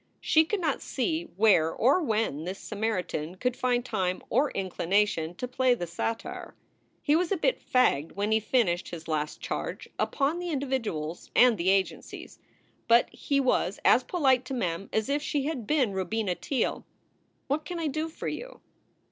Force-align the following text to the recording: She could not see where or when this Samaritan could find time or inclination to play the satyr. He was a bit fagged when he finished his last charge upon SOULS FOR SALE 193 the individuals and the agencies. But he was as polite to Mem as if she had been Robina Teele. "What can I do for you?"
She 0.19 0.45
could 0.45 0.59
not 0.59 0.81
see 0.81 1.25
where 1.35 1.71
or 1.71 2.01
when 2.01 2.43
this 2.43 2.57
Samaritan 2.57 3.35
could 3.35 3.55
find 3.55 3.85
time 3.85 4.23
or 4.31 4.49
inclination 4.49 5.35
to 5.35 5.47
play 5.47 5.75
the 5.75 5.85
satyr. 5.85 6.55
He 7.03 7.15
was 7.15 7.31
a 7.31 7.37
bit 7.37 7.61
fagged 7.61 8.13
when 8.13 8.31
he 8.31 8.39
finished 8.39 8.89
his 8.89 9.07
last 9.07 9.41
charge 9.41 9.87
upon 9.99 10.41
SOULS 10.41 10.43
FOR 10.43 10.43
SALE 10.43 10.53
193 10.53 10.53
the 10.53 10.53
individuals 10.91 11.31
and 11.35 11.57
the 11.59 11.69
agencies. 11.69 12.39
But 12.87 13.11
he 13.11 13.39
was 13.39 13.79
as 13.85 14.03
polite 14.03 14.43
to 14.45 14.55
Mem 14.55 14.89
as 14.91 15.07
if 15.07 15.21
she 15.21 15.43
had 15.43 15.67
been 15.67 15.93
Robina 15.93 16.33
Teele. 16.33 16.83
"What 17.45 17.63
can 17.63 17.77
I 17.77 17.85
do 17.85 18.09
for 18.09 18.27
you?" 18.27 18.59